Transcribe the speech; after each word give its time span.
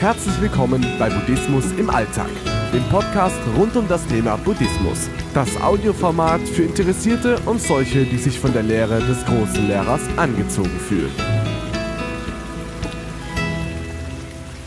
Herzlich 0.00 0.40
willkommen 0.40 0.82
bei 0.98 1.10
Buddhismus 1.10 1.72
im 1.72 1.90
Alltag, 1.90 2.30
dem 2.72 2.82
Podcast 2.84 3.36
rund 3.58 3.76
um 3.76 3.86
das 3.86 4.06
Thema 4.06 4.38
Buddhismus. 4.38 5.10
Das 5.34 5.60
Audioformat 5.60 6.40
für 6.40 6.62
Interessierte 6.62 7.38
und 7.40 7.60
solche, 7.60 8.06
die 8.06 8.16
sich 8.16 8.38
von 8.38 8.50
der 8.54 8.62
Lehre 8.62 8.98
des 9.00 9.22
großen 9.26 9.68
Lehrers 9.68 10.00
angezogen 10.16 10.80
fühlen. 10.88 11.12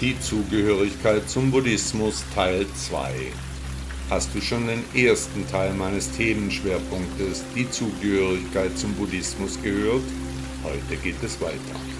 Die 0.02 0.20
Zugehörigkeit 0.20 1.28
zum 1.28 1.50
Buddhismus 1.50 2.24
Teil 2.36 2.68
2. 2.72 3.32
Hast 4.12 4.36
du 4.36 4.40
schon 4.40 4.68
den 4.68 4.84
ersten 4.94 5.48
Teil 5.48 5.74
meines 5.74 6.12
Themenschwerpunktes, 6.12 7.44
die 7.56 7.68
Zugehörigkeit 7.72 8.78
zum 8.78 8.94
Buddhismus, 8.94 9.60
gehört? 9.64 10.04
Heute 10.64 11.02
geht 11.02 11.24
es 11.24 11.42
weiter. 11.42 11.93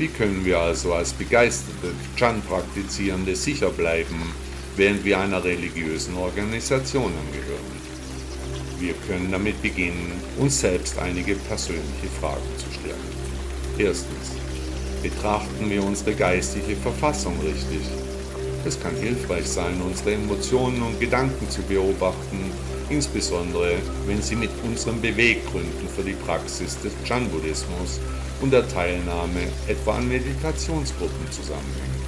Wie 0.00 0.08
können 0.08 0.46
wir 0.46 0.58
also 0.58 0.94
als 0.94 1.12
begeisterte 1.12 1.92
Chan-Praktizierende 2.16 3.36
sicher 3.36 3.68
bleiben, 3.68 4.32
während 4.74 5.04
wir 5.04 5.20
einer 5.20 5.44
religiösen 5.44 6.16
Organisation 6.16 7.12
angehören? 7.12 7.70
Wir 8.78 8.94
können 9.06 9.30
damit 9.30 9.60
beginnen, 9.60 10.10
uns 10.38 10.58
selbst 10.58 10.98
einige 10.98 11.34
persönliche 11.34 12.08
Fragen 12.18 12.48
zu 12.56 12.72
stellen. 12.72 12.96
Erstens, 13.76 14.30
betrachten 15.02 15.68
wir 15.68 15.84
unsere 15.84 16.14
geistige 16.14 16.76
Verfassung 16.76 17.38
richtig? 17.42 17.86
Es 18.64 18.80
kann 18.80 18.96
hilfreich 18.96 19.46
sein, 19.46 19.82
unsere 19.82 20.14
Emotionen 20.14 20.80
und 20.80 20.98
Gedanken 20.98 21.50
zu 21.50 21.60
beobachten, 21.60 22.52
insbesondere 22.90 23.76
wenn 24.06 24.20
sie 24.20 24.36
mit 24.36 24.50
unseren 24.64 25.00
Beweggründen 25.00 25.88
für 25.96 26.02
die 26.02 26.12
Praxis 26.12 26.76
des 26.80 26.92
Chan-Buddhismus 27.04 28.00
und 28.40 28.52
der 28.52 28.68
Teilnahme 28.68 29.48
etwa 29.68 29.96
an 29.96 30.08
Meditationsgruppen 30.08 31.30
zusammenhängen. 31.30 32.00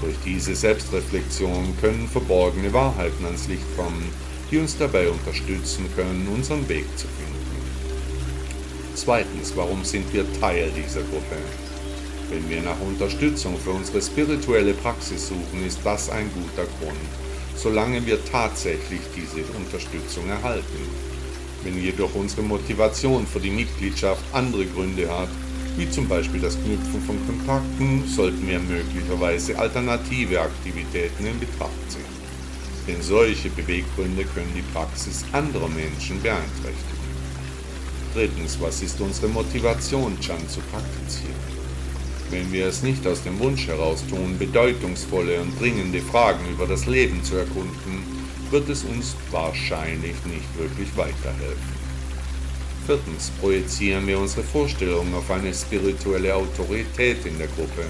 Durch 0.00 0.14
diese 0.24 0.54
Selbstreflexion 0.54 1.74
können 1.80 2.08
verborgene 2.08 2.72
Wahrheiten 2.72 3.24
ans 3.24 3.48
Licht 3.48 3.66
kommen, 3.76 4.08
die 4.50 4.58
uns 4.58 4.78
dabei 4.78 5.08
unterstützen 5.08 5.86
können, 5.96 6.28
unseren 6.32 6.68
Weg 6.68 6.86
zu 6.96 7.06
finden. 7.08 7.38
Zweitens, 8.94 9.52
warum 9.56 9.84
sind 9.84 10.12
wir 10.12 10.24
Teil 10.40 10.70
dieser 10.76 11.02
Gruppe? 11.02 11.36
Wenn 12.30 12.48
wir 12.48 12.62
nach 12.62 12.80
Unterstützung 12.80 13.56
für 13.58 13.70
unsere 13.70 14.02
spirituelle 14.02 14.74
Praxis 14.74 15.28
suchen, 15.28 15.66
ist 15.66 15.80
das 15.82 16.10
ein 16.10 16.30
guter 16.34 16.68
Grund, 16.78 17.27
solange 17.62 18.04
wir 18.06 18.24
tatsächlich 18.24 19.00
diese 19.16 19.42
Unterstützung 19.56 20.28
erhalten. 20.28 20.78
Wenn 21.64 21.82
jedoch 21.82 22.14
unsere 22.14 22.42
Motivation 22.42 23.26
für 23.26 23.40
die 23.40 23.50
Mitgliedschaft 23.50 24.22
andere 24.32 24.64
Gründe 24.66 25.08
hat, 25.10 25.28
wie 25.76 25.90
zum 25.90 26.08
Beispiel 26.08 26.40
das 26.40 26.56
Knüpfen 26.56 27.02
von 27.02 27.18
Kontakten, 27.26 28.06
sollten 28.06 28.46
wir 28.46 28.60
möglicherweise 28.60 29.58
alternative 29.58 30.40
Aktivitäten 30.40 31.26
in 31.26 31.38
Betracht 31.38 31.70
ziehen. 31.88 32.18
Denn 32.86 33.02
solche 33.02 33.50
Beweggründe 33.50 34.24
können 34.24 34.52
die 34.56 34.72
Praxis 34.72 35.24
anderer 35.32 35.68
Menschen 35.68 36.22
beeinträchtigen. 36.22 36.98
Drittens, 38.14 38.58
was 38.60 38.82
ist 38.82 39.00
unsere 39.00 39.28
Motivation, 39.28 40.18
Chan 40.20 40.48
zu 40.48 40.60
praktizieren? 40.72 41.57
Wenn 42.30 42.52
wir 42.52 42.66
es 42.66 42.82
nicht 42.82 43.06
aus 43.06 43.22
dem 43.22 43.38
Wunsch 43.38 43.66
heraus 43.68 44.04
tun, 44.08 44.36
bedeutungsvolle 44.38 45.40
und 45.40 45.58
dringende 45.58 46.00
Fragen 46.00 46.46
über 46.50 46.66
das 46.66 46.84
Leben 46.84 47.24
zu 47.24 47.36
erkunden, 47.36 48.02
wird 48.50 48.68
es 48.68 48.84
uns 48.84 49.16
wahrscheinlich 49.30 50.14
nicht 50.26 50.58
wirklich 50.58 50.88
weiterhelfen. 50.94 51.78
Viertens 52.86 53.30
projizieren 53.40 54.06
wir 54.06 54.18
unsere 54.18 54.42
Vorstellungen 54.42 55.14
auf 55.14 55.30
eine 55.30 55.54
spirituelle 55.54 56.34
Autorität 56.34 57.24
in 57.24 57.38
der 57.38 57.48
Gruppe. 57.48 57.84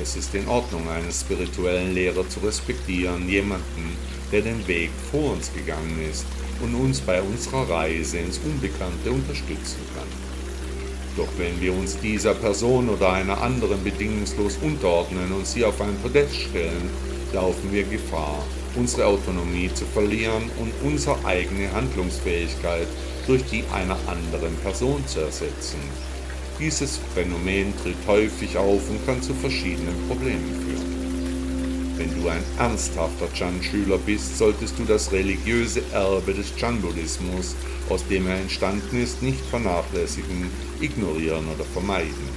Es 0.00 0.16
ist 0.16 0.34
in 0.34 0.46
Ordnung, 0.48 0.88
einen 0.88 1.12
spirituellen 1.12 1.94
Lehrer 1.94 2.28
zu 2.28 2.40
respektieren, 2.40 3.28
jemanden, 3.28 3.96
der 4.32 4.42
den 4.42 4.66
Weg 4.66 4.90
vor 5.10 5.32
uns 5.32 5.52
gegangen 5.52 6.00
ist 6.10 6.26
und 6.60 6.74
uns 6.74 7.00
bei 7.00 7.20
unserer 7.20 7.68
Reise 7.68 8.18
ins 8.18 8.38
Unbekannte 8.38 9.10
unterstützen 9.10 9.78
kann. 9.94 10.23
Doch 11.16 11.28
wenn 11.36 11.60
wir 11.60 11.72
uns 11.72 11.98
dieser 12.00 12.34
Person 12.34 12.88
oder 12.88 13.12
einer 13.12 13.40
anderen 13.40 13.84
bedingungslos 13.84 14.58
unterordnen 14.62 15.30
und 15.32 15.46
sie 15.46 15.64
auf 15.64 15.80
ein 15.80 15.96
Podest 16.02 16.34
stellen, 16.34 16.90
laufen 17.32 17.72
wir 17.72 17.84
Gefahr, 17.84 18.44
unsere 18.74 19.06
Autonomie 19.06 19.70
zu 19.72 19.84
verlieren 19.84 20.50
und 20.58 20.72
unsere 20.82 21.24
eigene 21.24 21.72
Handlungsfähigkeit 21.72 22.88
durch 23.26 23.44
die 23.44 23.62
einer 23.72 23.96
anderen 24.06 24.56
Person 24.56 25.06
zu 25.06 25.20
ersetzen. 25.20 25.78
Dieses 26.58 27.00
Phänomen 27.14 27.72
tritt 27.82 27.96
häufig 28.06 28.56
auf 28.56 28.88
und 28.90 29.04
kann 29.06 29.22
zu 29.22 29.34
verschiedenen 29.34 29.96
Problemen 30.08 30.62
führen. 30.66 31.03
Wenn 31.96 32.20
du 32.20 32.28
ein 32.28 32.42
ernsthafter 32.58 33.32
Chan-Schüler 33.32 33.98
bist, 33.98 34.38
solltest 34.38 34.78
du 34.78 34.84
das 34.84 35.12
religiöse 35.12 35.82
Erbe 35.92 36.34
des 36.34 36.54
Chan-Buddhismus, 36.56 37.54
aus 37.88 38.06
dem 38.08 38.26
er 38.26 38.36
entstanden 38.36 39.02
ist, 39.02 39.22
nicht 39.22 39.44
vernachlässigen, 39.50 40.50
ignorieren 40.80 41.46
oder 41.54 41.64
vermeiden. 41.64 42.28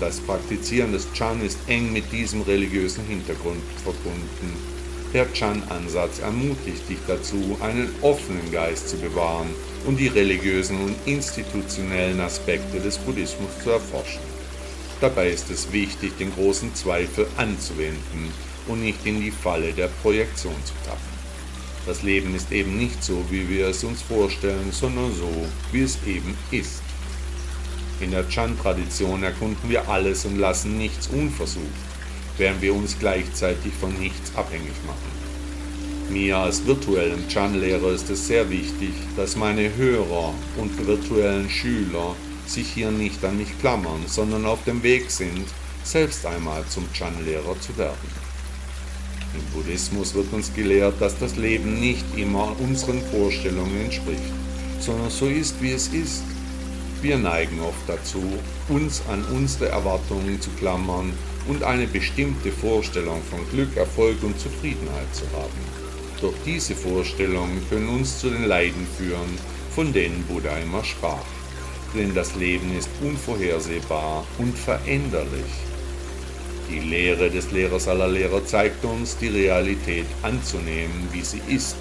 Das 0.00 0.20
Praktizieren 0.20 0.92
des 0.92 1.06
Chan 1.12 1.40
ist 1.42 1.58
eng 1.68 1.92
mit 1.92 2.10
diesem 2.12 2.42
religiösen 2.42 3.04
Hintergrund 3.04 3.62
verbunden 3.82 4.76
der 5.16 5.32
Chan-Ansatz 5.32 6.18
ermutigt 6.18 6.88
dich 6.90 6.98
dazu, 7.06 7.56
einen 7.62 7.88
offenen 8.02 8.52
Geist 8.52 8.90
zu 8.90 8.98
bewahren 8.98 9.48
und 9.86 9.98
die 9.98 10.08
religiösen 10.08 10.78
und 10.78 10.94
institutionellen 11.06 12.20
Aspekte 12.20 12.80
des 12.80 12.98
Buddhismus 12.98 13.48
zu 13.64 13.70
erforschen. 13.70 14.20
Dabei 15.00 15.30
ist 15.30 15.50
es 15.50 15.72
wichtig, 15.72 16.18
den 16.18 16.34
großen 16.34 16.74
Zweifel 16.74 17.26
anzuwenden 17.38 18.30
und 18.68 18.82
nicht 18.82 19.04
in 19.04 19.20
die 19.20 19.30
Falle 19.30 19.72
der 19.72 19.88
Projektion 19.88 20.54
zu 20.64 20.74
tappen. 20.84 21.16
Das 21.86 22.02
Leben 22.02 22.34
ist 22.34 22.50
eben 22.50 22.76
nicht 22.76 23.02
so, 23.02 23.24
wie 23.30 23.48
wir 23.48 23.68
es 23.68 23.84
uns 23.84 24.02
vorstellen, 24.02 24.72
sondern 24.72 25.14
so, 25.14 25.30
wie 25.72 25.82
es 25.82 25.98
eben 26.06 26.36
ist. 26.50 26.82
In 28.00 28.10
der 28.10 28.28
Chan-Tradition 28.28 29.22
erkunden 29.22 29.70
wir 29.70 29.88
alles 29.88 30.24
und 30.24 30.38
lassen 30.38 30.76
nichts 30.76 31.06
unversucht 31.06 31.86
während 32.38 32.60
wir 32.62 32.74
uns 32.74 32.98
gleichzeitig 32.98 33.72
von 33.74 33.92
nichts 33.98 34.34
abhängig 34.34 34.74
machen. 34.86 35.16
Mir 36.10 36.38
als 36.38 36.64
virtuellem 36.64 37.26
Chan-Lehrer 37.28 37.90
ist 37.90 38.08
es 38.10 38.26
sehr 38.26 38.48
wichtig, 38.48 38.92
dass 39.16 39.36
meine 39.36 39.74
Hörer 39.74 40.34
und 40.56 40.86
virtuellen 40.86 41.50
Schüler 41.50 42.14
sich 42.46 42.68
hier 42.68 42.90
nicht 42.90 43.24
an 43.24 43.38
mich 43.38 43.58
klammern, 43.58 44.04
sondern 44.06 44.46
auf 44.46 44.62
dem 44.64 44.82
Weg 44.82 45.10
sind, 45.10 45.46
selbst 45.82 46.24
einmal 46.24 46.64
zum 46.68 46.90
Chan-Lehrer 46.92 47.60
zu 47.60 47.76
werden. 47.76 48.26
Im 49.36 49.42
Buddhismus 49.52 50.14
wird 50.14 50.32
uns 50.32 50.54
gelehrt, 50.54 50.94
dass 50.98 51.18
das 51.18 51.36
Leben 51.36 51.78
nicht 51.78 52.04
immer 52.16 52.56
unseren 52.58 53.02
Vorstellungen 53.02 53.82
entspricht, 53.82 54.32
sondern 54.80 55.10
so 55.10 55.26
ist, 55.26 55.60
wie 55.60 55.72
es 55.72 55.88
ist. 55.88 56.22
Wir 57.02 57.18
neigen 57.18 57.60
oft 57.60 57.86
dazu, 57.86 58.22
uns 58.68 59.02
an 59.10 59.22
unsere 59.34 59.68
Erwartungen 59.68 60.40
zu 60.40 60.48
klammern 60.58 61.12
und 61.48 61.62
eine 61.62 61.86
bestimmte 61.86 62.50
Vorstellung 62.50 63.20
von 63.30 63.40
Glück, 63.50 63.76
Erfolg 63.76 64.22
und 64.22 64.40
Zufriedenheit 64.40 65.14
zu 65.14 65.24
haben. 65.32 65.60
Doch 66.22 66.34
diese 66.46 66.74
Vorstellungen 66.74 67.60
können 67.68 67.90
uns 67.90 68.18
zu 68.18 68.30
den 68.30 68.44
Leiden 68.44 68.86
führen, 68.96 69.38
von 69.74 69.92
denen 69.92 70.24
Buddha 70.24 70.56
immer 70.56 70.82
sprach. 70.82 71.26
Denn 71.94 72.14
das 72.14 72.34
Leben 72.36 72.74
ist 72.76 72.88
unvorhersehbar 73.02 74.24
und 74.38 74.56
veränderlich. 74.56 75.52
Die 76.68 76.80
Lehre 76.80 77.30
des 77.30 77.52
Lehrers 77.52 77.86
aller 77.86 78.08
Lehrer 78.08 78.44
zeigt 78.44 78.84
uns, 78.84 79.16
die 79.18 79.28
Realität 79.28 80.06
anzunehmen, 80.22 81.08
wie 81.12 81.22
sie 81.22 81.40
ist, 81.48 81.76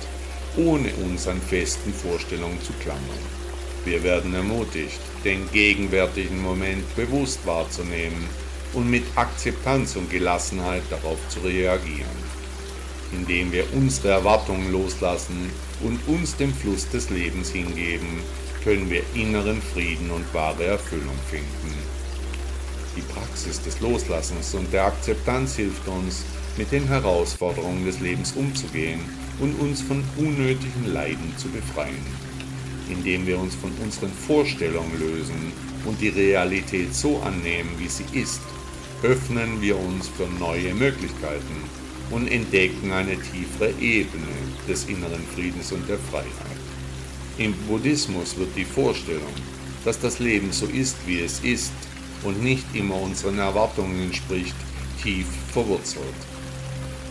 ohne 0.58 0.94
uns 1.04 1.28
an 1.28 1.42
festen 1.42 1.92
Vorstellungen 1.92 2.62
zu 2.62 2.72
klammern. 2.74 3.02
Wir 3.84 4.04
werden 4.04 4.34
ermutigt, 4.34 5.00
den 5.24 5.50
gegenwärtigen 5.52 6.42
Moment 6.42 6.96
bewusst 6.96 7.40
wahrzunehmen 7.46 8.28
und 8.74 8.90
mit 8.90 9.04
Akzeptanz 9.16 9.96
und 9.96 10.12
Gelassenheit 10.12 10.84
darauf 10.90 11.20
zu 11.30 11.40
reagieren, 11.40 12.18
indem 13.12 13.52
wir 13.52 13.66
unsere 13.74 14.10
Erwartungen 14.10 14.72
loslassen 14.72 15.50
und 15.82 16.00
uns 16.08 16.36
dem 16.36 16.54
Fluss 16.54 16.88
des 16.90 17.10
Lebens 17.10 17.50
hingeben, 17.50 18.22
können 18.64 18.90
wir 18.90 19.04
inneren 19.14 19.62
Frieden 19.62 20.12
und 20.12 20.32
wahre 20.34 20.66
Erfüllung 20.66 21.18
finden. 21.30 22.05
Die 22.96 23.02
Praxis 23.02 23.62
des 23.62 23.80
Loslassens 23.80 24.54
und 24.54 24.72
der 24.72 24.86
Akzeptanz 24.86 25.56
hilft 25.56 25.88
uns, 25.88 26.24
mit 26.58 26.72
den 26.72 26.88
Herausforderungen 26.88 27.86
des 27.86 28.00
Lebens 28.00 28.32
umzugehen 28.34 29.02
und 29.40 29.60
uns 29.60 29.82
von 29.82 30.04
unnötigen 30.18 30.86
Leiden 30.86 31.34
zu 31.38 31.50
befreien, 31.50 32.06
indem 32.90 33.28
wir 33.28 33.38
uns 33.38 33.56
von 33.56 33.72
unseren 33.84 34.12
Vorstellungen 34.12 34.98
lösen 35.00 35.52
und 35.84 36.00
die 36.00 36.10
Realität 36.10 36.96
so 36.96 37.20
annehmen, 37.22 37.72
wie 37.78 37.90
sie 37.90 38.06
ist 38.14 38.42
öffnen 39.06 39.62
wir 39.62 39.78
uns 39.78 40.08
für 40.08 40.28
neue 40.40 40.74
Möglichkeiten 40.74 41.64
und 42.12 42.28
entdecken 42.28 42.92
eine 42.92 43.16
tiefere 43.18 43.72
Ebene 43.80 44.34
des 44.68 44.86
inneren 44.86 45.24
Friedens 45.36 45.72
und 45.72 45.88
der 45.88 45.98
Freiheit. 45.98 46.26
Im 47.38 47.54
Buddhismus 47.68 48.38
wird 48.38 48.56
die 48.56 48.66
Vorstellung, 48.66 49.34
dass 49.84 50.00
das 50.00 50.20
Leben 50.20 50.52
so 50.52 50.66
ist, 50.66 50.96
wie 51.06 51.20
es 51.20 51.40
ist 51.42 51.74
und 52.26 52.44
nicht 52.44 52.66
immer 52.74 53.00
unseren 53.02 53.40
Erwartungen 53.40 54.02
entspricht, 54.02 54.56
tief 55.02 55.28
verwurzelt. 55.54 56.04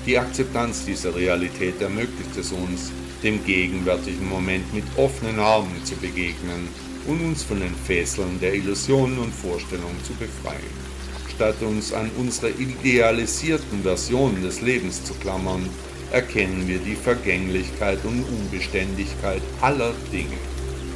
Die 0.07 0.19
Akzeptanz 0.19 0.85
dieser 0.85 1.15
Realität 1.15 1.81
ermöglicht 1.81 2.37
es 2.39 2.53
uns, 2.53 2.93
dem 3.23 3.43
gegenwärtigen 3.45 4.29
Moment 4.29 4.75
mit 4.75 4.85
offenen 4.97 5.39
Armen 5.39 5.83
zu 5.85 5.97
begegnen 5.97 6.69
und 7.07 7.25
uns 7.25 7.43
von 7.43 7.61
den 7.61 7.75
Fesseln 7.75 8.39
der 8.41 8.55
Illusionen 8.55 9.19
und 9.19 9.33
Vorstellungen 9.33 10.03
zu 10.05 10.13
befreien. 10.15 10.95
Statt 11.35 11.61
uns 11.63 11.93
an 11.93 12.11
unsere 12.19 12.51
idealisierten 12.51 13.83
Versionen 13.83 14.43
des 14.43 14.61
Lebens 14.61 15.03
zu 15.05 15.15
klammern, 15.15 15.69
erkennen 16.13 16.69
wir 16.69 16.79
die 16.79 16.95
Vergänglichkeit 16.95 17.99
und 18.05 18.25
Unbeständigkeit 18.25 19.43
aller 19.61 19.93
Dinge. 20.13 20.39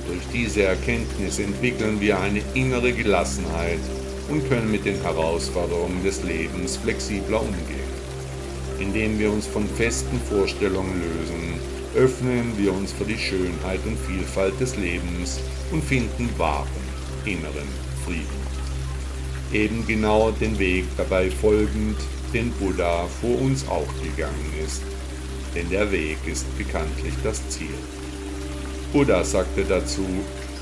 Durch 0.07 0.23
diese 0.33 0.63
Erkenntnis 0.63 1.39
entwickeln 1.39 2.01
wir 2.01 2.21
eine 2.21 2.43
innere 2.55 2.93
Gelassenheit 2.93 3.81
und 4.29 4.49
können 4.49 4.71
mit 4.71 4.85
den 4.85 5.01
Herausforderungen 5.03 6.03
des 6.05 6.23
Lebens 6.23 6.77
flexibler 6.77 7.41
umgehen. 7.41 7.99
Indem 8.79 9.19
wir 9.19 9.33
uns 9.33 9.47
von 9.47 9.67
festen 9.67 10.21
Vorstellungen 10.29 11.01
lösen, 11.01 11.61
öffnen 11.97 12.53
wir 12.57 12.73
uns 12.73 12.93
für 12.93 13.05
die 13.05 13.19
Schönheit 13.19 13.81
und 13.87 13.99
Vielfalt 13.99 14.61
des 14.61 14.77
Lebens 14.77 15.41
und 15.73 15.83
finden 15.83 16.29
wahren 16.37 16.69
inneren 17.25 17.69
Frieden. 18.05 18.49
Eben 19.53 19.87
genau 19.87 20.31
den 20.31 20.59
Weg 20.59 20.85
dabei 20.97 21.31
folgend, 21.31 21.97
den 22.33 22.51
Buddha 22.53 23.07
vor 23.21 23.41
uns 23.41 23.67
auch 23.69 23.89
gegangen 24.03 24.53
ist, 24.65 24.83
denn 25.55 25.69
der 25.71 25.91
Weg 25.91 26.19
ist 26.27 26.47
bekanntlich 26.59 27.15
das 27.25 27.47
Ziel. 27.49 27.75
Buddha 28.93 29.25
sagte 29.25 29.65
dazu, 29.65 30.07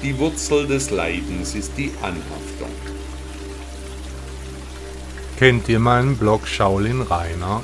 die 0.03 0.17
Wurzel 0.19 0.67
des 0.67 0.91
Leidens 0.91 1.55
ist 1.55 1.73
die 1.77 1.91
Anhaftung. 2.03 2.96
Kennt 5.39 5.69
ihr 5.69 5.79
meinen 5.79 6.17
Blog 6.17 6.49
Shaolin 6.49 7.03
Rainer? 7.03 7.63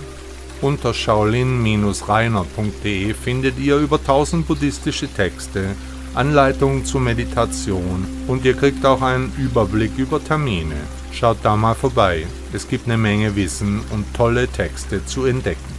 Unter 0.60 0.92
shaolin-rainer.de 0.92 3.14
findet 3.14 3.58
ihr 3.58 3.78
über 3.78 3.96
1000 3.96 4.46
buddhistische 4.46 5.08
Texte, 5.08 5.74
Anleitungen 6.14 6.84
zur 6.84 7.00
Meditation 7.00 8.06
und 8.28 8.44
ihr 8.44 8.52
kriegt 8.52 8.84
auch 8.84 9.00
einen 9.00 9.32
Überblick 9.38 9.96
über 9.96 10.22
Termine. 10.22 10.76
Schaut 11.12 11.38
da 11.42 11.56
mal 11.56 11.74
vorbei, 11.74 12.26
es 12.52 12.68
gibt 12.68 12.88
eine 12.88 12.98
Menge 12.98 13.34
Wissen 13.36 13.80
und 13.88 14.04
tolle 14.14 14.48
Texte 14.48 15.06
zu 15.06 15.24
entdecken. 15.24 15.71